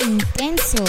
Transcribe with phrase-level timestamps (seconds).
[0.00, 0.84] Intenso.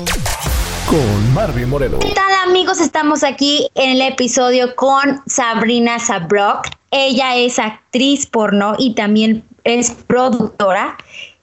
[0.88, 2.00] Con Marvin Moreno.
[2.00, 2.79] ¿Qué tal amigos?
[2.79, 6.68] Estamos aquí en el episodio con Sabrina Sabrok.
[6.92, 10.98] Ella es actriz porno y también es productora.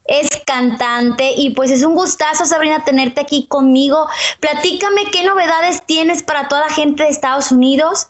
[0.05, 4.07] Es cantante y pues es un gustazo, Sabrina, tenerte aquí conmigo.
[4.39, 8.09] Platícame qué novedades tienes para toda la gente de Estados Unidos.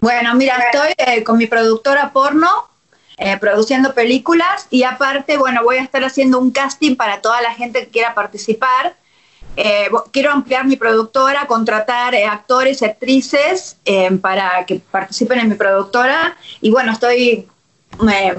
[0.00, 2.48] Bueno, mira, estoy eh, con mi productora porno,
[3.18, 7.54] eh, produciendo películas y aparte, bueno, voy a estar haciendo un casting para toda la
[7.54, 8.96] gente que quiera participar.
[9.56, 13.76] Eh, quiero ampliar mi productora, contratar actores y actrices
[14.22, 17.46] para que participen en mi productora y bueno, estoy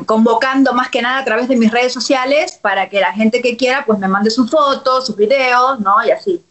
[0.05, 3.55] convocando más que nada a través de mis redes sociales para que la gente que
[3.55, 6.03] quiera pues me mande sus fotos, sus videos, ¿no?
[6.05, 6.43] Y así.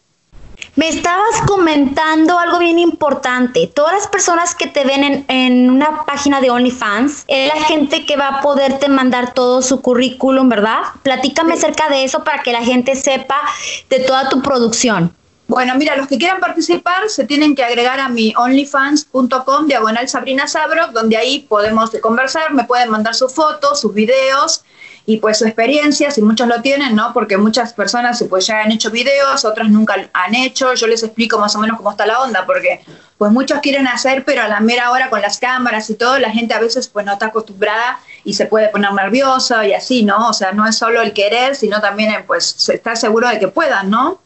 [0.75, 3.67] Me estabas comentando algo bien importante.
[3.67, 8.17] Todas las personas que te ven en, una página de OnlyFans, es la gente que
[8.17, 10.81] va a poderte mandar todo su currículum, ¿verdad?
[11.03, 13.39] Platícame acerca de eso para que la gente sepa
[13.91, 15.15] de toda tu producción.
[15.47, 20.47] Bueno, mira, los que quieran participar se tienen que agregar a mi onlyfans.com diagonal Sabrina
[20.47, 24.65] Sabro, donde ahí podemos conversar, me pueden mandar sus fotos, sus videos
[25.05, 27.13] y pues su experiencia, si muchos lo tienen, ¿no?
[27.13, 31.39] Porque muchas personas pues ya han hecho videos, otras nunca han hecho, yo les explico
[31.39, 32.81] más o menos cómo está la onda, porque
[33.19, 36.31] pues muchos quieren hacer, pero a la mera hora con las cámaras y todo, la
[36.31, 40.29] gente a veces pues no está acostumbrada y se puede poner nerviosa y así, ¿no?
[40.29, 43.91] O sea, no es solo el querer, sino también pues estar seguro de que puedan,
[43.91, 44.22] ¿no?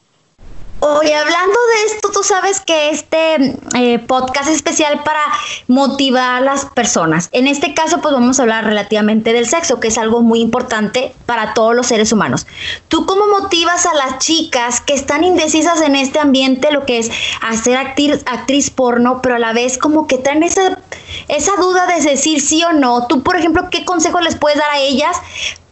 [0.88, 5.20] Oye, hablando de esto, tú sabes que este eh, podcast es especial para
[5.66, 7.28] motivar a las personas.
[7.32, 11.12] En este caso, pues vamos a hablar relativamente del sexo, que es algo muy importante
[11.26, 12.46] para todos los seres humanos.
[12.86, 17.10] ¿Tú cómo motivas a las chicas que están indecisas en este ambiente, lo que es
[17.42, 20.78] hacer actriz, actriz porno, pero a la vez como que traen esa,
[21.26, 23.08] esa duda de decir sí o no?
[23.08, 25.16] Tú, por ejemplo, ¿qué consejo les puedes dar a ellas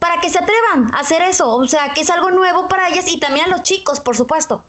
[0.00, 1.54] para que se atrevan a hacer eso?
[1.54, 4.64] O sea, que es algo nuevo para ellas y también a los chicos, por supuesto.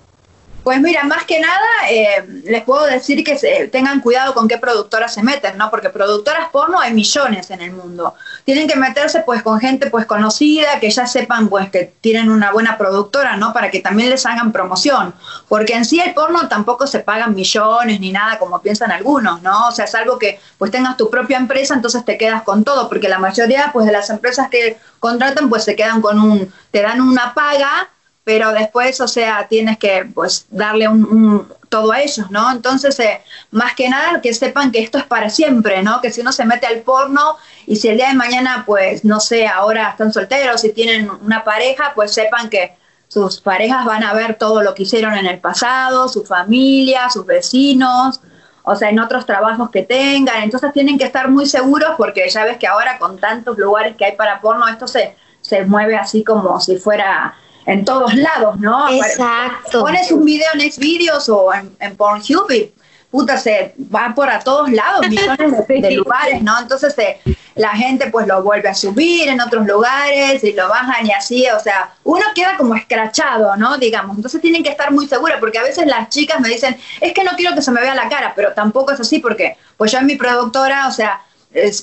[0.65, 4.57] Pues mira, más que nada eh, les puedo decir que se, tengan cuidado con qué
[4.57, 5.69] productoras se meten, ¿no?
[5.69, 8.15] Porque productoras porno hay millones en el mundo.
[8.45, 12.51] Tienen que meterse pues con gente pues conocida, que ya sepan pues que tienen una
[12.51, 13.53] buena productora, ¿no?
[13.53, 15.13] Para que también les hagan promoción.
[15.47, 19.67] Porque en sí el porno tampoco se pagan millones ni nada como piensan algunos, ¿no?
[19.67, 22.89] O sea, es algo que pues tengas tu propia empresa, entonces te quedas con todo,
[22.89, 26.81] porque la mayoría pues de las empresas que contratan pues se quedan con un, te
[26.81, 27.87] dan una paga
[28.25, 32.51] pero después, o sea, tienes que pues darle un, todo a ellos, ¿no?
[32.51, 33.21] Entonces, eh,
[33.51, 36.01] más que nada, que sepan que esto es para siempre, ¿no?
[36.01, 37.37] Que si uno se mete al porno
[37.67, 41.43] y si el día de mañana, pues, no sé, ahora están solteros y tienen una
[41.43, 42.75] pareja, pues sepan que
[43.07, 47.27] sus parejas van a ver todo lo que hicieron en el pasado, su familia, sus
[47.27, 48.21] vecinos,
[48.63, 50.41] o sea, en otros trabajos que tengan.
[50.41, 54.05] Entonces tienen que estar muy seguros porque ya ves que ahora con tantos lugares que
[54.05, 58.89] hay para porno, esto se, se mueve así como si fuera en todos lados, ¿no?
[58.89, 59.81] Exacto.
[59.81, 62.71] Pones un video en Xvideos o en, en Pornhub y
[63.15, 66.59] puta, se va por a todos lados, millones de, lugares, ¿no?
[66.59, 67.17] Entonces eh,
[67.55, 71.45] la gente pues lo vuelve a subir en otros lugares y lo bajan y así,
[71.47, 73.77] o sea, uno queda como escrachado, ¿no?
[73.77, 77.13] Digamos, entonces tienen que estar muy seguros porque a veces las chicas me dicen, es
[77.13, 79.93] que no quiero que se me vea la cara, pero tampoco es así porque pues
[79.93, 81.21] yo en mi productora, o sea,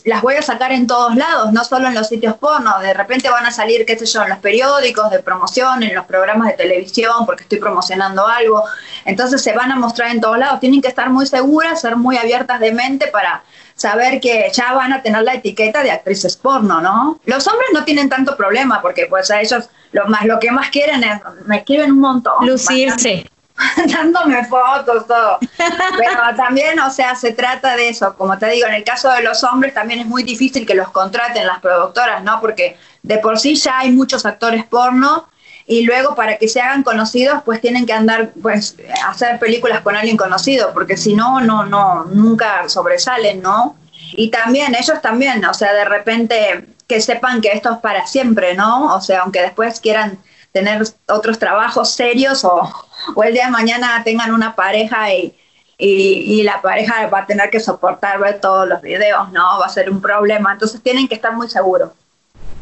[0.04, 2.78] las voy a sacar en todos lados, no solo en los sitios porno.
[2.80, 6.04] De repente van a salir, qué sé yo, en los periódicos de promoción, en los
[6.04, 8.64] programas de televisión, porque estoy promocionando algo.
[9.04, 10.60] Entonces se van a mostrar en todos lados.
[10.60, 13.42] Tienen que estar muy seguras, ser muy abiertas de mente para
[13.74, 17.18] saber que ya van a tener la etiqueta de actrices porno, ¿no?
[17.24, 20.70] Los hombres no tienen tanto problema porque pues a ellos lo más lo que más
[20.70, 22.46] quieren es me escriben un montón.
[22.46, 23.26] Lucirse.
[23.92, 25.38] dándome fotos, todo.
[25.56, 28.14] Pero también, o sea, se trata de eso.
[28.16, 30.90] Como te digo, en el caso de los hombres también es muy difícil que los
[30.90, 32.40] contraten las productoras, ¿no?
[32.40, 35.28] Porque de por sí ya hay muchos actores porno
[35.66, 39.96] y luego para que se hagan conocidos, pues tienen que andar, pues, hacer películas con
[39.96, 43.76] alguien conocido, porque si no, no, no, nunca sobresalen, ¿no?
[44.14, 48.54] Y también, ellos también, o sea, de repente que sepan que esto es para siempre,
[48.54, 48.94] ¿no?
[48.94, 50.18] O sea, aunque después quieran
[50.52, 52.70] tener otros trabajos serios o,
[53.14, 55.34] o el día de mañana tengan una pareja y,
[55.78, 59.58] y, la pareja va a tener que soportar ver todos los videos, ¿no?
[59.58, 60.52] Va a ser un problema.
[60.52, 61.90] Entonces tienen que estar muy seguros.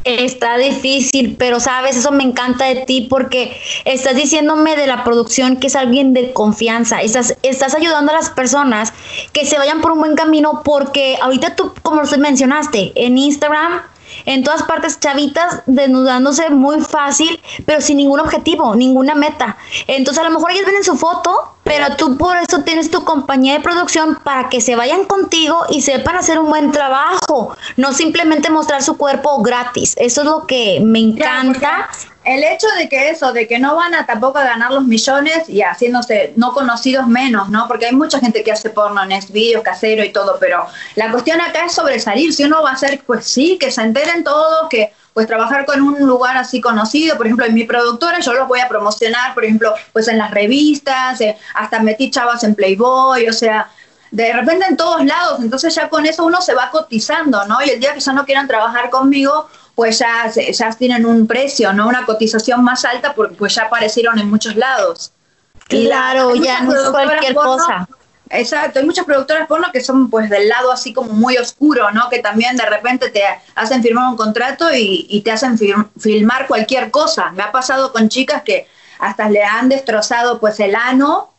[0.05, 5.59] Está difícil, pero sabes, eso me encanta de ti porque estás diciéndome de la producción
[5.59, 7.03] que es alguien de confianza.
[7.03, 8.95] Estás, estás ayudando a las personas
[9.35, 13.83] que se vayan por un buen camino porque ahorita tú, como mencionaste, en Instagram
[14.27, 19.57] en todas partes chavitas desnudándose muy fácil, pero sin ningún objetivo, ninguna meta.
[19.87, 23.05] Entonces a lo mejor ellas ven en su foto, pero tú por eso tienes tu
[23.05, 27.93] compañía de producción para que se vayan contigo y sepan hacer un buen trabajo, no
[27.93, 29.95] simplemente mostrar su cuerpo gratis.
[29.99, 31.89] Eso es lo que me encanta.
[32.31, 35.49] El hecho de que eso, de que no van a tampoco a ganar los millones
[35.49, 37.67] y haciéndose no conocidos menos, ¿no?
[37.67, 41.41] Porque hay mucha gente que hace porno en vídeos casero y todo, pero la cuestión
[41.41, 42.33] acá es sobresalir.
[42.33, 45.83] Si uno va a hacer, pues sí, que se enteren todos, que pues trabajar con
[45.83, 49.45] un lugar así conocido, por ejemplo, en mi productora yo los voy a promocionar, por
[49.45, 53.69] ejemplo, pues en las revistas, eh, hasta metí chavas en Playboy, o sea,
[54.13, 57.59] de repente en todos lados, entonces ya con eso uno se va cotizando, ¿no?
[57.65, 61.73] Y el día que ya no quieran trabajar conmigo, pues ya, ya tienen un precio,
[61.73, 61.89] ¿no?
[61.89, 65.13] Una cotización más alta porque pues ya aparecieron en muchos lados.
[65.69, 67.89] Claro, ya no es cualquier cosa.
[68.31, 72.09] Exacto, hay muchas productoras porno que son pues del lado así como muy oscuro, ¿no?
[72.09, 73.23] Que también de repente te
[73.57, 75.59] hacen firmar un contrato y, te hacen
[75.99, 77.33] filmar cualquier cosa.
[77.33, 78.69] Me ha pasado con chicas que
[79.01, 81.30] hasta le han destrozado pues el ano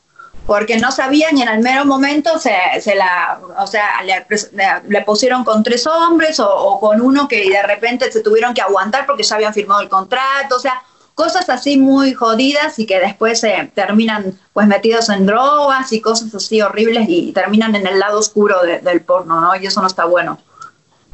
[0.51, 2.51] porque no sabían y en el mero momento se,
[2.81, 8.11] se la, o sea, le, pusieron con tres hombres o, con uno que de repente
[8.11, 10.83] se tuvieron que aguantar porque ya habían firmado el contrato, o sea,
[11.15, 16.35] cosas así muy jodidas y que después se terminan pues metidos en drogas y cosas
[16.35, 19.55] así horribles y terminan en el lado oscuro del porno, ¿no?
[19.55, 20.37] Y eso no está bueno.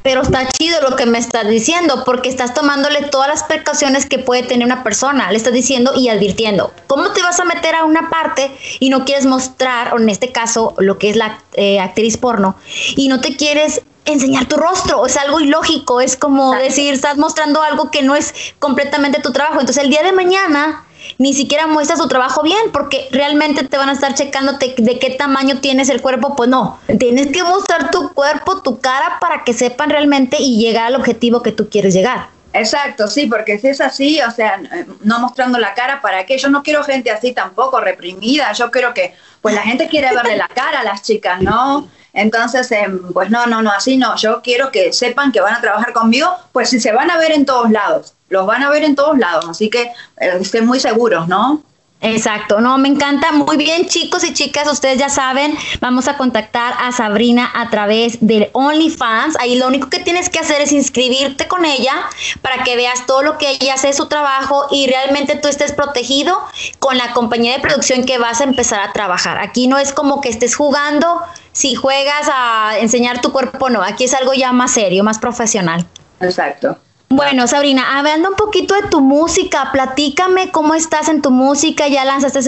[0.07, 4.19] Pero está chido lo que me estás diciendo, porque estás tomándole todas las precauciones que
[4.19, 5.30] puede tener una persona.
[5.30, 6.71] Le estás diciendo y advirtiendo.
[6.88, 8.50] ¿Cómo te vas a meter a una parte
[8.80, 12.56] y no quieres mostrar, o en este caso, lo que es la eh, actriz porno,
[12.95, 17.62] y no te quieres enseñar tu rostro, es algo ilógico, es como decir, estás mostrando
[17.62, 19.60] algo que no es completamente tu trabajo.
[19.60, 20.86] Entonces el día de mañana
[21.18, 25.12] ni siquiera muestras tu trabajo bien porque realmente te van a estar checándote de qué
[25.12, 29.54] tamaño tienes el cuerpo, pues no, tienes que mostrar tu cuerpo, tu cara para que
[29.54, 32.30] sepan realmente y llegar al objetivo que tú quieres llegar.
[32.54, 34.59] Exacto, sí, porque si es así, o sea,
[35.01, 36.38] no mostrando la cara, ¿para qué?
[36.38, 40.38] Yo no quiero gente así tampoco, reprimida, yo creo que, pues la gente quiere verle
[40.38, 41.88] la cara a las chicas, ¿no?
[42.13, 44.15] Entonces, em, pues no, no, no, así no.
[44.15, 47.31] Yo quiero que sepan que van a trabajar conmigo, pues si se van a ver
[47.31, 50.79] en todos lados, los van a ver en todos lados, así que eh, estén muy
[50.79, 51.63] seguros, ¿no?
[52.00, 53.31] Exacto, no, me encanta.
[53.31, 58.19] Muy bien, chicos y chicas, ustedes ya saben, vamos a contactar a Sabrina a través
[58.21, 59.35] del OnlyFans.
[59.39, 61.95] Ahí lo único que tienes que hacer es inscribirte con ella
[62.44, 66.39] para que veas todo lo que ella hace, su trabajo y realmente tú estés protegido
[66.77, 69.39] con la compañía de producción que vas a empezar a trabajar.
[69.39, 71.21] Aquí no es como que estés jugando,
[71.51, 75.88] si juegas a enseñar tu cuerpo, no, aquí es algo ya más serio, más profesional.
[76.19, 76.77] Exacto.
[77.09, 82.04] Bueno, Sabrina, hablando un poquito de tu música, platícame cómo estás en tu música, ya
[82.04, 82.39] lanzaste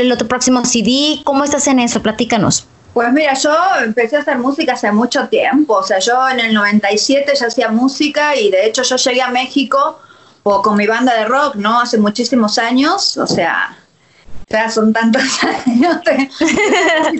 [0.00, 2.00] el, otro próximo CD, ¿cómo estás en eso?
[2.00, 2.66] Platícanos.
[2.94, 3.54] Pues mira, yo
[3.84, 7.68] empecé a hacer música hace mucho tiempo, o sea, yo en el 97 ya hacía
[7.68, 10.00] música y de hecho yo llegué a México
[10.42, 11.80] con mi banda de rock, ¿no?
[11.80, 13.76] Hace muchísimos años, o sea,
[14.48, 15.22] sea, son tantos
[15.66, 16.00] años.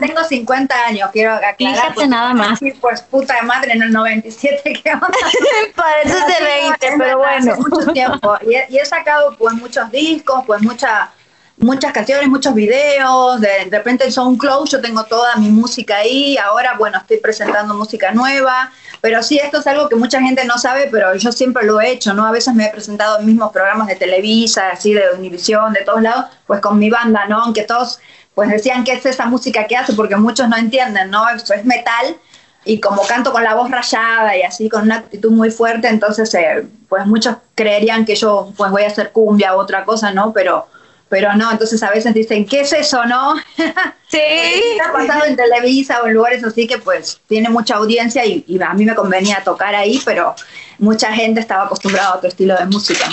[0.00, 1.56] Tengo 50 años, quiero aclarar.
[1.58, 2.60] Fíjate pues, nada más.
[2.80, 5.08] Pues puta de madre en el 97, ¿qué onda?
[5.74, 7.56] Pareces de 20, pero bueno.
[7.56, 8.36] mucho tiempo.
[8.46, 11.10] Y he, y he, sacado pues muchos discos, pues mucha,
[11.58, 13.40] muchas canciones, muchos videos.
[13.40, 16.36] De, de repente en SoundCloud yo tengo toda mi música ahí.
[16.38, 18.70] Ahora, bueno, estoy presentando música nueva.
[19.00, 21.92] Pero sí, esto es algo que mucha gente no sabe, pero yo siempre lo he
[21.92, 22.26] hecho, ¿no?
[22.26, 26.02] A veces me he presentado en mismos programas de Televisa, así de Univisión, de todos
[26.02, 27.42] lados, pues con mi banda, ¿no?
[27.42, 28.00] Aunque todos
[28.34, 31.26] pues decían que es esa música que hace, porque muchos no entienden, ¿no?
[31.28, 32.16] Eso es metal,
[32.66, 36.34] y como canto con la voz rayada y así con una actitud muy fuerte, entonces
[36.34, 40.32] eh, pues muchos creerían que yo pues voy a hacer cumbia u otra cosa, ¿no?
[40.32, 40.66] Pero
[41.08, 43.34] pero no, entonces a veces dicen, ¿qué es eso, no?
[44.08, 44.20] Sí.
[44.86, 48.72] ha pasado en Televisa o en lugares así que pues tiene mucha audiencia y, a
[48.72, 50.32] mí me convenía tocar ahí, pero
[50.78, 53.04] mucha gente estaba acostumbrada a otro estilo de música.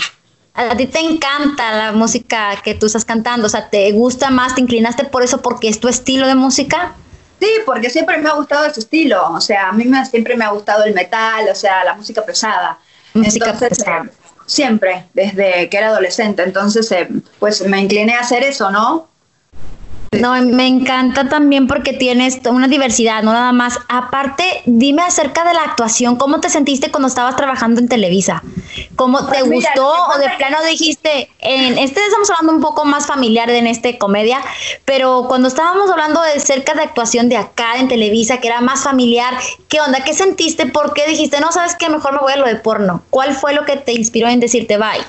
[0.53, 4.53] A ti te encanta la música que tú estás cantando, o sea, ¿te gusta más,
[4.53, 6.93] te inclinaste por eso porque es tu estilo de música?
[7.39, 10.45] Sí, porque siempre me ha gustado ese estilo, o sea, a mí me, siempre me
[10.45, 12.77] ha gustado el metal, o sea, la música pesada.
[13.15, 14.05] Música pesada.
[14.45, 16.43] Siempre, desde que era adolescente.
[16.43, 17.07] Entonces, eh,
[17.39, 19.07] pues me incliné a hacer eso, ¿no?
[20.19, 23.79] No, me encanta también porque tienes una diversidad, no nada más.
[23.87, 28.43] Aparte, dime acerca de la actuación, ¿cómo te sentiste cuando estabas trabajando en Televisa?
[28.95, 33.05] ¿Cómo te pues gustó o de plano dijiste, en este estamos hablando un poco más
[33.05, 34.41] familiar en este comedia,
[34.85, 38.83] pero cuando estábamos hablando de cerca de actuación de acá en Televisa, que era más
[38.83, 39.33] familiar,
[39.67, 40.03] ¿qué onda?
[40.03, 40.67] ¿Qué sentiste?
[40.67, 43.03] ¿Por qué dijiste, no sabes qué, mejor me voy a lo de porno?
[43.09, 45.03] ¿Cuál fue lo que te inspiró en decirte bye?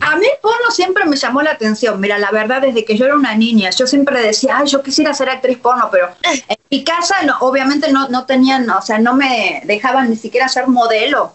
[0.00, 2.00] A mí el porno siempre me llamó la atención.
[2.00, 5.12] Mira, la verdad, desde que yo era una niña, yo siempre decía, ay, yo quisiera
[5.14, 9.14] ser actriz porno, pero en mi casa no, obviamente no, no tenían, o sea, no
[9.14, 11.32] me dejaban ni siquiera ser modelo.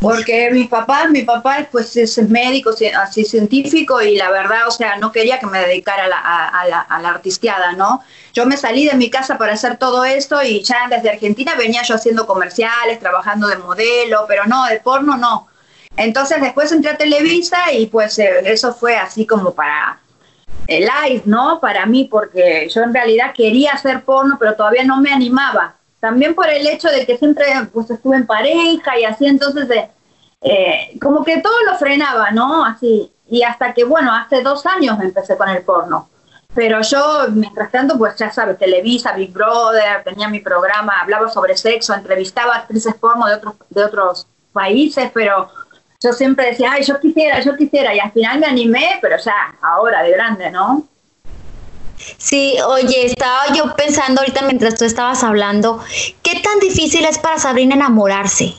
[0.00, 4.96] Porque mi papá, mi papá pues es médico, así científico y la verdad, o sea,
[4.96, 8.02] no quería que me dedicara a la, a, la, a la artisteada, ¿no?
[8.32, 11.82] Yo me salí de mi casa para hacer todo esto y ya desde Argentina venía
[11.82, 15.49] yo haciendo comerciales, trabajando de modelo, pero no, de porno no.
[16.00, 20.00] Entonces después entré a Televisa y pues eh, eso fue así como para
[20.66, 21.60] el live, ¿no?
[21.60, 25.74] Para mí, porque yo en realidad quería hacer porno, pero todavía no me animaba.
[26.00, 29.68] También por el hecho de que siempre pues estuve en pareja y así, entonces
[30.40, 32.64] eh, como que todo lo frenaba, ¿no?
[32.64, 33.12] Así.
[33.28, 36.08] Y hasta que, bueno, hace dos años empecé con el porno.
[36.54, 41.58] Pero yo, mientras tanto, pues ya sabes, Televisa, Big Brother, tenía mi programa, hablaba sobre
[41.58, 45.48] sexo, entrevistaba actrices porno de otros, de otros países, pero
[46.02, 49.54] yo siempre decía, ay, yo quisiera, yo quisiera, y al final me animé, pero ya,
[49.60, 50.86] ahora, de grande, ¿no?
[52.16, 55.84] Sí, oye, estaba yo pensando ahorita mientras tú estabas hablando,
[56.22, 58.54] ¿qué tan difícil es para Sabrina enamorarse?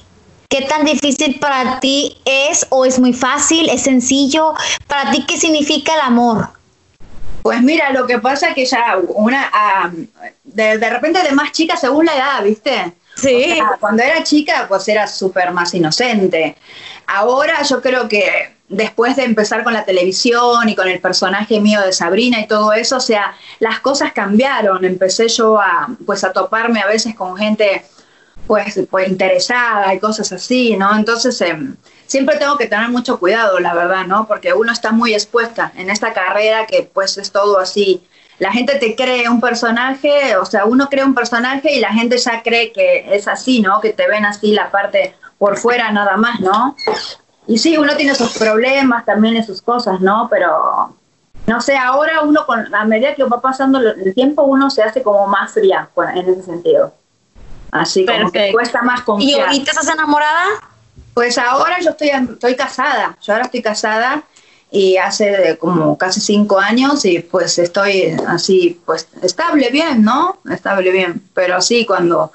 [0.48, 4.54] ¿Qué tan difícil para ti es o es muy fácil, es sencillo?
[4.86, 6.50] ¿Para ti qué significa el amor?
[7.42, 9.50] Pues mira, lo que pasa es que ya una,
[10.44, 12.94] de, de repente de más chica según la edad, ¿viste?
[13.16, 13.60] Sí.
[13.80, 16.56] cuando era chica, pues era súper más inocente.
[17.14, 21.82] Ahora yo creo que después de empezar con la televisión y con el personaje mío
[21.82, 24.86] de Sabrina y todo eso, o sea, las cosas cambiaron.
[24.86, 27.84] Empecé yo a, pues, a toparme a veces con gente,
[28.48, 30.96] pues, pues interesada y cosas así, ¿no?
[30.96, 31.76] Entonces, em,
[32.08, 34.26] siempre tengo que tener mucho cuidado, la verdad, ¿no?
[34.26, 38.02] Porque uno está muy expuesta en esta carrera que, pues, es todo así
[38.40, 42.18] la gente te cree un personaje, o sea, uno cree un personaje y la gente
[42.18, 43.80] ya cree que es así, ¿no?
[43.80, 46.76] Que te ven así la parte por fuera nada más, ¿no?
[47.48, 50.28] Y sí, uno tiene sus problemas también y sus cosas, ¿no?
[50.30, 50.96] Pero
[51.48, 55.02] no sé, ahora uno, con, a medida que va pasando el tiempo, uno se hace
[55.02, 56.94] como más fría en ese sentido.
[57.72, 59.40] Así como que cuesta más confiar.
[59.40, 60.46] ¿Y ahorita estás enamorada?
[61.16, 64.22] Pues ahora yo estoy, estoy casada, yo ahora estoy casada
[64.70, 70.38] y hace como casi cinco años y pues estoy así, pues estable bien, ¿no?
[70.52, 72.32] Estable bien, pero sí, cuando,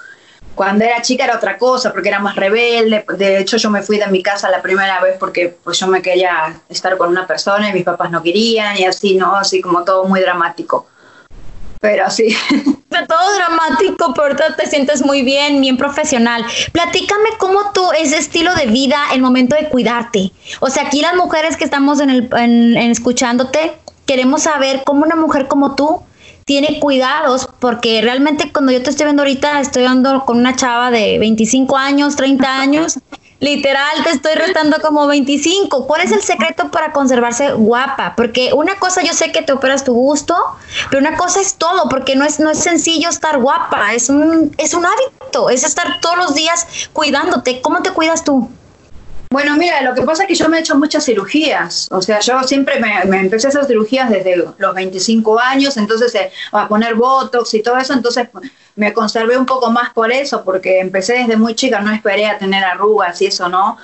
[0.56, 3.98] cuando era chica era otra cosa, porque era más rebelde, de hecho yo me fui
[3.98, 7.70] de mi casa la primera vez porque pues yo me quería estar con una persona
[7.70, 9.36] y mis papás no querían y así, ¿no?
[9.36, 10.88] Así como todo muy dramático
[11.80, 12.36] pero sí.
[13.08, 16.44] Todo dramático, pero te sientes muy bien, bien profesional.
[16.72, 20.32] Platícame cómo tú, ese estilo de vida, el momento de cuidarte.
[20.60, 25.14] O sea, aquí las mujeres que estamos en, el, en, escuchándote, queremos saber cómo una
[25.14, 26.02] mujer como tú
[26.46, 30.92] tiene cuidados, porque realmente cuando yo te estoy viendo ahorita, estoy andando con una chava
[30.92, 32.98] de 25 años, 30 años,
[33.38, 35.86] Literal, te estoy restando como 25.
[35.86, 38.14] ¿Cuál es el secreto para conservarse guapa?
[38.16, 40.34] Porque una cosa yo sé que te operas tu gusto,
[40.90, 44.54] pero una cosa es todo, porque no es, no es sencillo estar guapa, es un,
[44.56, 47.60] es un hábito, es estar todos los días cuidándote.
[47.60, 48.48] ¿Cómo te cuidas tú?
[49.30, 51.88] Bueno, mira, lo que pasa es que yo me he hecho muchas cirugías.
[51.90, 56.30] O sea, yo siempre me, empecé a hacer cirugías desde los 25 años, entonces eh,
[56.52, 58.28] a poner botox y todo eso, entonces
[58.76, 62.38] me conservé un poco más por eso, porque empecé desde muy chica, no esperé a
[62.38, 63.78] tener arrugas y eso, ¿no?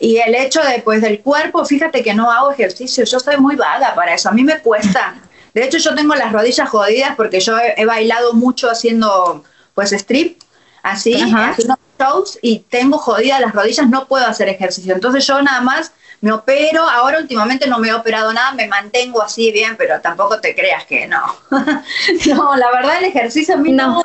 [0.00, 3.56] Y el hecho de, pues, del cuerpo, fíjate que no hago ejercicio, yo soy muy
[3.56, 5.16] vaga para eso, a mí me cuesta.
[5.54, 10.40] De hecho, yo tengo las rodillas jodidas porque yo he, bailado mucho haciendo, pues, strip,
[10.82, 14.94] así, haciendo shows y tengo jodidas las rodillas, no puedo hacer ejercicio.
[14.94, 19.22] Entonces yo nada más me opero, ahora últimamente no me he operado nada, me mantengo
[19.22, 21.22] así bien, pero tampoco te creas que no.
[22.34, 24.02] no, la verdad el ejercicio a mí no.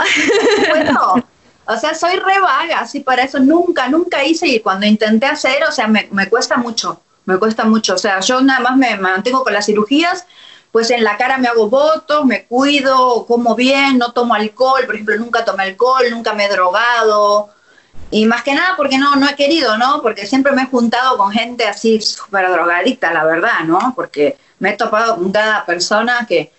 [0.91, 1.23] no
[1.65, 5.63] o sea, soy re vaga, así para eso nunca, nunca hice y cuando intenté hacer,
[5.63, 7.95] o sea, me, me cuesta mucho, me cuesta mucho.
[7.95, 10.25] O sea, yo nada más me mantengo con las cirugías,
[10.73, 14.95] pues en la cara me hago votos, me cuido, como bien, no tomo alcohol, por
[14.95, 17.51] ejemplo, nunca tomé alcohol, nunca me he drogado,
[18.09, 20.01] y más que nada porque no, no he querido, ¿no?
[20.01, 23.93] Porque siempre me he juntado con gente así súper drogadicta, la verdad, ¿no?
[23.95, 26.51] Porque me he topado con cada persona que,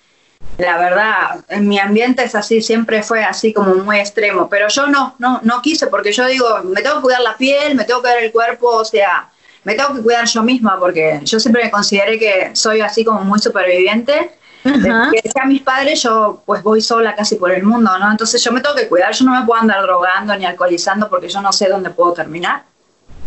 [0.58, 4.48] la verdad, en mi ambiente es así, siempre fue así como muy extremo.
[4.48, 7.74] Pero yo no, no, no quise, porque yo digo, me tengo que cuidar la piel,
[7.74, 9.28] me tengo que cuidar el cuerpo, o sea,
[9.64, 13.22] me tengo que cuidar yo misma, porque yo siempre me consideré que soy así como
[13.24, 14.30] muy superviviente
[14.64, 18.10] que sea mis padres, yo pues voy sola casi por el mundo, ¿no?
[18.10, 21.28] Entonces yo me tengo que cuidar, yo no me puedo andar drogando ni alcoholizando porque
[21.28, 22.64] yo no sé dónde puedo terminar.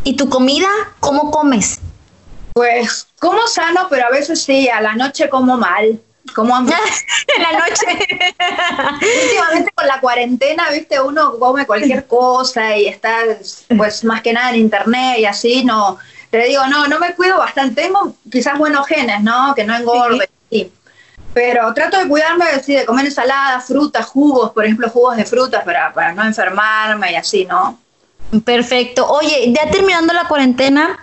[0.03, 0.67] ¿Y tu comida?
[1.00, 1.79] ¿Cómo comes?
[2.53, 6.00] Pues como sano, pero a veces sí, a la noche como mal.
[6.34, 7.86] Como en la noche.
[9.24, 13.20] Últimamente con la cuarentena, viste, uno come cualquier cosa y está
[13.77, 17.38] pues más que nada en internet y así, no, te digo, no, no me cuido
[17.38, 19.53] bastante, tengo quizás buenos genes, ¿no?
[19.55, 20.29] Que no engorde.
[20.50, 20.72] Sí.
[21.34, 25.93] Pero trato de cuidarme de comer ensaladas, frutas, jugos, por ejemplo, jugos de frutas para,
[25.93, 27.79] para no enfermarme y así, ¿no?
[28.43, 29.07] Perfecto.
[29.07, 30.98] Oye, ya terminando la cuarentena,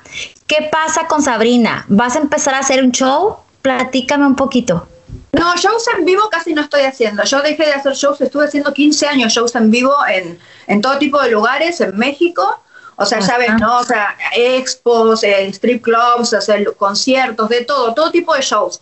[0.47, 1.85] ¿qué pasa con Sabrina?
[1.89, 3.39] ¿Vas a empezar a hacer un show?
[3.63, 4.89] Platícame un poquito.
[5.33, 7.25] No, shows en vivo casi no estoy haciendo.
[7.25, 10.99] Yo dejé de hacer shows, estuve haciendo 15 años shows en vivo en, en todo
[10.99, 12.61] tipo de lugares, en México.
[12.97, 13.79] O sea, ya ves, ¿no?
[13.79, 18.81] O sea, expos, eh, strip clubs, hacer conciertos, de todo, todo tipo de shows.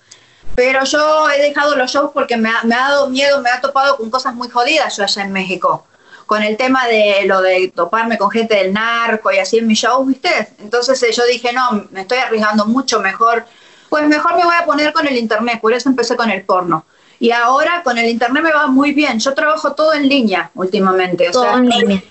[0.54, 3.60] Pero yo he dejado los shows porque me ha, me ha dado miedo, me ha
[3.60, 5.86] topado con cosas muy jodidas yo allá en México.
[6.26, 9.78] Con el tema de lo de toparme con gente del narco y así en mis
[9.78, 10.48] shows, ¿viste?
[10.58, 13.44] Entonces eh, yo dije, no, me estoy arriesgando mucho, mejor,
[13.88, 16.84] pues mejor me voy a poner con el internet, por eso empecé con el porno.
[17.18, 19.20] Y ahora con el internet me va muy bien.
[19.20, 21.28] Yo trabajo todo en línea últimamente.
[21.28, 22.02] O todo sea, en línea.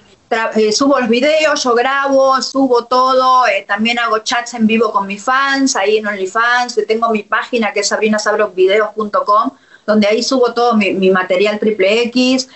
[0.55, 5.05] Eh, subo los videos, yo grabo, subo todo, eh, también hago chats en vivo con
[5.05, 9.51] mis fans, ahí en OnlyFans, tengo mi página que es sabrinasabrovideos.com,
[9.85, 12.47] donde ahí subo todo mi, material triple X.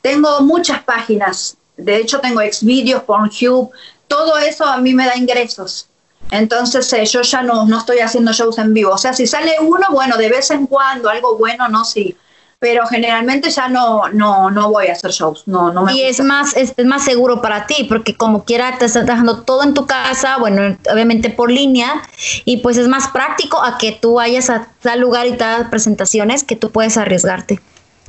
[0.00, 3.72] Tengo muchas páginas, de hecho tengo Xvideos, Pornhub,
[4.06, 5.88] todo eso a mí me da ingresos.
[6.30, 8.92] Entonces eh, yo ya no, no estoy haciendo shows en vivo.
[8.92, 12.16] O sea, si sale uno, bueno, de vez en cuando, algo bueno, no, sí
[12.64, 15.42] pero generalmente ya no, no, no voy a hacer shows.
[15.44, 16.08] No, no me y gusta.
[16.08, 19.64] es más, es, es, más seguro para ti, porque como quiera te estás trabajando todo
[19.64, 22.02] en tu casa, bueno, obviamente por línea,
[22.46, 26.42] y pues es más práctico a que tú vayas a tal lugar y tal presentaciones
[26.42, 27.60] que tú puedes arriesgarte.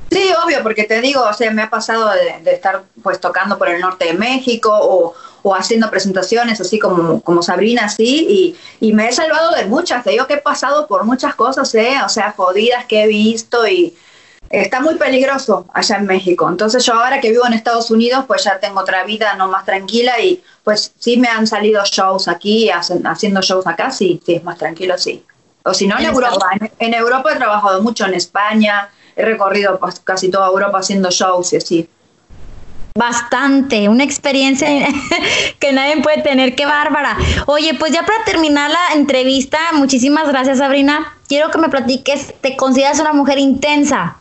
[0.10, 3.58] Sí, obvio, porque te digo, o sea, me ha pasado de, de estar pues tocando
[3.58, 8.26] por el norte de México o, o haciendo presentaciones así como, como Sabrina, así,
[8.80, 11.76] y, y, me he salvado de muchas, te digo que he pasado por muchas cosas,
[11.76, 11.98] ¿eh?
[12.06, 13.94] o sea, jodidas que he visto y,
[14.62, 16.48] está muy peligroso allá en México.
[16.50, 19.66] Entonces yo ahora que vivo en Estados Unidos, pues ya tengo otra vida no más
[19.66, 24.44] tranquila y pues sí me han salido shows aquí, haciendo shows acá, sí, sí, es
[24.44, 25.24] más tranquilo, sí.
[25.64, 26.48] O si no, en Europa.
[26.60, 31.10] En, en, Europa he trabajado mucho, en España, he recorrido pues, casi toda Europa haciendo
[31.10, 31.90] shows y así.
[32.98, 34.70] Bastante, una experiencia
[35.60, 37.18] que nadie puede tener, qué bárbara.
[37.46, 41.14] Oye, pues ya para terminar la entrevista, muchísimas gracias Sabrina.
[41.28, 44.18] Quiero que me platiques, ¿te consideras una mujer intensa?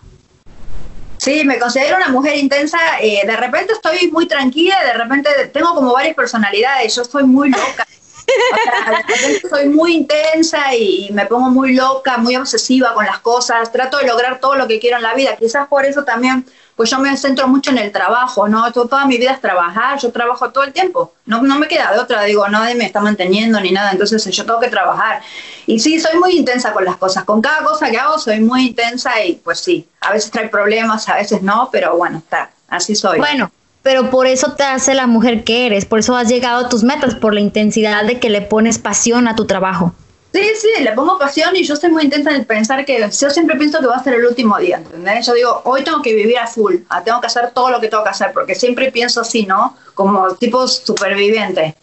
[1.24, 2.78] Sí, me considero una mujer intensa.
[3.00, 6.94] Eh, de repente estoy muy tranquila, de repente tengo como varias personalidades.
[6.94, 7.86] Yo soy muy loca.
[8.26, 13.72] O sea, soy muy intensa y, me pongo muy loca, muy obsesiva con las cosas.
[13.72, 15.34] Trato de lograr todo lo que quiero en la vida.
[15.36, 16.44] Quizás por eso también,
[16.76, 18.70] pues yo me centro mucho en el trabajo, ¿no?
[18.72, 19.98] Toda mi vida es trabajar.
[19.98, 21.12] Yo trabajo todo el tiempo.
[21.24, 22.22] No, no me queda de otra.
[22.24, 23.92] Digo, nadie me está manteniendo ni nada.
[23.92, 25.22] Entonces yo tengo que trabajar.
[25.66, 27.24] Y sí, soy muy intensa con las cosas.
[27.24, 31.08] Con cada cosa que hago soy muy intensa y pues sí, a veces trae problemas,
[31.08, 33.18] a veces no, pero bueno, está, así soy.
[33.18, 33.50] Bueno,
[33.82, 36.82] pero por eso te hace la mujer que eres, por eso has llegado a tus
[36.82, 39.94] metas, por la intensidad de que le pones pasión a tu trabajo.
[40.34, 43.56] Sí, sí, le pongo pasión y yo soy muy intensa en pensar que yo siempre
[43.56, 45.24] pienso que va a ser el último día, ¿entendés?
[45.26, 48.02] Yo digo, hoy tengo que vivir a full, tengo que hacer todo lo que tengo
[48.02, 49.76] que hacer, porque siempre pienso así, ¿no?
[49.94, 51.76] Como tipo superviviente.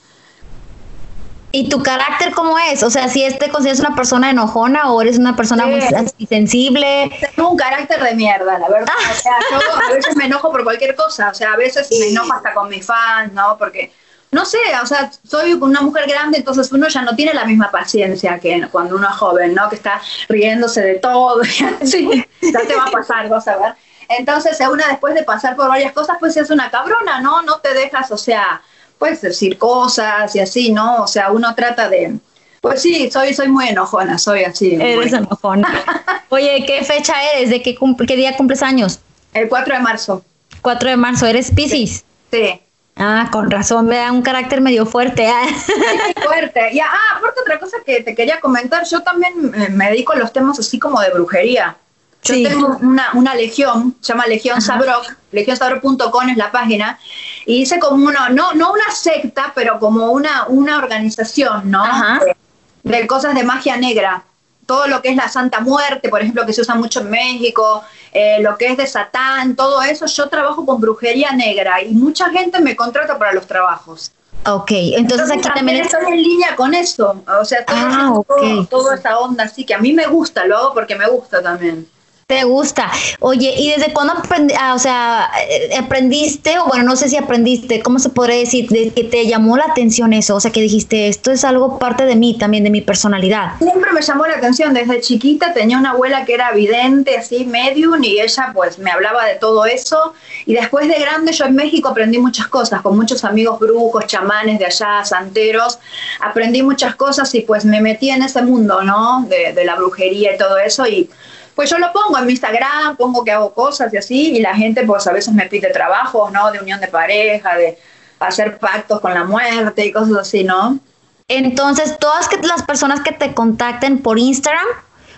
[1.53, 2.83] ¿Y tu carácter cómo es?
[2.83, 5.81] O sea, si este consideras una persona enojona o eres una persona muy
[6.27, 7.09] sensible.
[7.35, 8.93] Tengo un carácter de mierda, la verdad.
[9.11, 9.57] O sea, yo
[9.89, 11.29] a veces me enojo por cualquier cosa.
[11.29, 13.57] O sea, a veces me enojo hasta con mis fans, ¿no?
[13.57, 13.91] Porque,
[14.32, 17.70] no sé, o sea, soy una mujer grande, entonces uno ya no tiene la misma
[17.70, 19.70] paciencia que cuando uno es joven, ¿no?
[19.70, 21.44] Que está riéndose de todo.
[21.84, 23.74] sí, ya te va a pasar, vas a ver.
[24.10, 27.41] Entonces, una después de pasar por varias cosas, pues es una cabrona, ¿no?
[27.44, 28.62] No te dejas, o sea
[29.02, 31.02] puedes decir cosas y así, ¿no?
[31.02, 32.20] O sea, uno trata de...
[32.62, 34.76] Pues sí, soy, soy muy enojona, soy así.
[34.76, 35.22] Eres muy...
[35.22, 35.84] enojona.
[36.30, 37.50] Oye, ¿qué fecha eres?
[37.50, 37.76] ¿De qué,
[38.08, 39.00] qué día cumples años?
[39.34, 40.24] El 4 de marzo.
[40.62, 42.06] 4 de marzo, ¿eres Pisces?
[42.30, 42.38] Sí.
[42.44, 42.62] sí.
[42.97, 45.27] Ah, con razón, me da un carácter medio fuerte.
[45.27, 46.13] ¿eh?
[46.25, 46.69] Fuerte.
[46.73, 49.34] Y, ah, aparte otra cosa que te quería comentar, yo también
[49.71, 51.75] me dedico a los temas así como de brujería.
[52.23, 52.43] Yo sí.
[52.43, 56.99] tengo una, una legión, se llama Legión Sabrok, legionsabroc.com es la página,
[57.47, 61.84] y hice como una, no, no una secta, pero como una, una organización, ¿no?
[62.19, 62.36] De,
[62.84, 64.23] de, cosas de magia negra.
[64.71, 67.84] Todo lo que es la Santa Muerte, por ejemplo, que se usa mucho en México,
[68.13, 72.29] eh, lo que es de Satán, todo eso, yo trabajo con brujería negra y mucha
[72.29, 74.13] gente me contrata para los trabajos.
[74.45, 78.65] Ok, entonces, entonces aquí también, estoy en línea con eso, o sea, todo, ah, okay.
[78.69, 81.41] todo, toda esa onda así que a mí me gusta, lo hago porque me gusta
[81.41, 81.86] también.
[82.32, 82.89] Te gusta.
[83.20, 85.30] Oye, ¿y desde cuándo aprendi ah, o sea,
[85.78, 88.70] aprendiste, o bueno, no sé si aprendiste, ¿cómo se podría decir?
[88.70, 92.06] De que te llamó la atención eso, o sea, que dijiste, esto es algo parte
[92.06, 93.58] de mí, también de mi personalidad.
[93.58, 98.02] Siempre me llamó la atención, desde chiquita tenía una abuela que era vidente, así, medium,
[98.02, 100.13] y ella pues me hablaba de todo eso,
[100.46, 104.58] y después de grande yo en México aprendí muchas cosas, con muchos amigos brujos, chamanes
[104.58, 105.80] de allá, santeros,
[106.22, 109.28] aprendí muchas cosas y pues me metí en ese mundo, ¿no?
[109.28, 111.10] De la brujería y todo eso, y
[111.55, 114.55] pues yo lo pongo en mi Instagram, pongo que hago cosas y así, y la
[114.55, 116.51] gente pues a veces me pide trabajos, ¿no?
[116.51, 117.77] De unión de pareja, de
[118.19, 120.79] hacer pactos con la muerte y cosas así, ¿no?
[121.27, 124.65] Entonces, todas que, las personas que te contacten por Instagram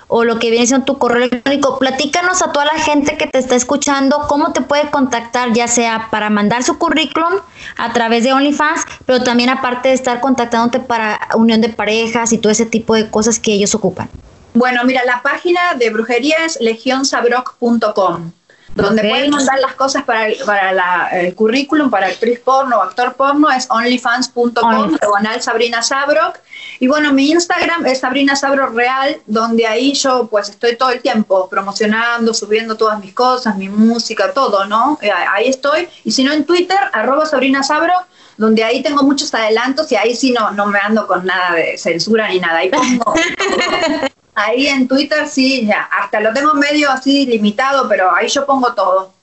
[0.07, 1.79] o lo que viene siendo tu correo electrónico.
[1.79, 6.09] Platícanos a toda la gente que te está escuchando cómo te puede contactar, ya sea
[6.11, 7.33] para mandar su currículum
[7.77, 12.37] a través de OnlyFans, pero también aparte de estar contactándote para unión de parejas y
[12.37, 14.07] todo ese tipo de cosas que ellos ocupan.
[14.53, 18.31] Bueno, mira, la página de brujería es legionsabrock.com
[18.75, 23.13] donde pueden mandar las cosas para el, para el currículum, para actriz porno o actor
[23.13, 26.39] porno, es onlyfans.com, diagonal Sabrina Sabrock.
[26.79, 31.01] Y bueno, mi Instagram es Sabrina Sabrock Real, donde ahí yo pues estoy todo el
[31.01, 34.97] tiempo promocionando, subiendo todas mis cosas, mi música, todo, ¿no?
[35.01, 35.87] Eh, ahí estoy.
[36.03, 40.15] Y si no en Twitter, arroba Sabrina Sabrock, donde ahí tengo muchos adelantos y ahí
[40.15, 42.59] sí no, no me ando con nada de censura ni nada.
[42.59, 43.13] Ahí pongo
[44.35, 48.73] Ahí en Twitter sí, ya, hasta lo tengo medio así limitado, pero ahí yo pongo
[48.73, 49.13] todo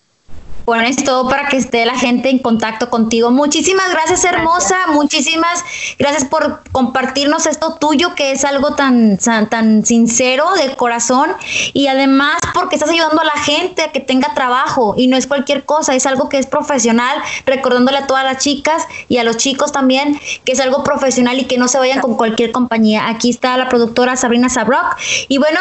[0.70, 3.32] pones todo para que esté la gente en contacto contigo.
[3.32, 4.76] Muchísimas gracias, hermosa.
[4.92, 5.64] Muchísimas
[5.98, 11.32] gracias por compartirnos esto tuyo, que es algo tan, tan, sincero de corazón.
[11.72, 14.94] Y además porque estás ayudando a la gente a que tenga trabajo.
[14.96, 17.20] Y no es cualquier cosa, es algo que es profesional.
[17.46, 21.46] Recordándole a todas las chicas y a los chicos también que es algo profesional y
[21.46, 23.08] que no se vayan con cualquier compañía.
[23.08, 24.96] Aquí está la productora Sabrina Sabrock.
[25.26, 25.58] Y bueno,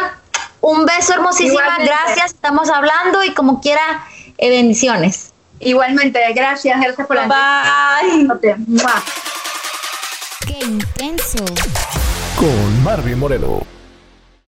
[0.62, 1.80] un beso hermosísimas.
[1.80, 2.34] Gracias.
[2.34, 4.06] Estamos hablando y como quiera
[4.40, 5.34] eh, bendiciones.
[5.60, 8.28] Igualmente, gracias, gracias por la Bye.
[10.48, 11.44] Qué intenso.
[12.38, 13.79] Con Marvin Moreno.